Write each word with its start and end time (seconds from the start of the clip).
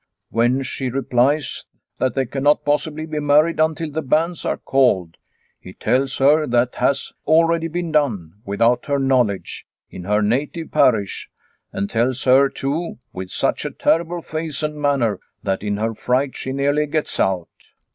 When 0.31 0.63
she 0.63 0.89
replies 0.89 1.65
that 1.99 2.15
they 2.15 2.25
cannot 2.25 2.65
possibly 2.65 3.05
be 3.05 3.19
married 3.19 3.59
until 3.59 3.91
the 3.91 4.01
banns 4.01 4.45
are 4.45 4.57
called, 4.57 5.17
The 5.61 5.69
Accusation 5.77 6.17
229 6.17 6.17
he 6.17 6.17
tells 6.17 6.17
her 6.17 6.47
that 6.47 6.83
has 6.83 7.13
already 7.27 7.67
been 7.67 7.91
done, 7.91 8.33
without 8.43 8.87
her 8.87 8.97
knowledge, 8.97 9.67
in 9.91 10.05
her 10.05 10.23
native 10.23 10.71
parish, 10.71 11.29
and 11.71 11.87
tells 11.87 12.23
her, 12.23 12.49
too, 12.49 12.97
with 13.13 13.29
such 13.29 13.63
a 13.63 13.69
terrible 13.69 14.23
face 14.23 14.63
and 14.63 14.75
manner, 14.81 15.19
that 15.43 15.61
in 15.63 15.77
her 15.77 15.93
fright 15.93 16.35
she 16.35 16.51
nearly 16.51 16.87
gets 16.87 17.19
out. 17.19 17.49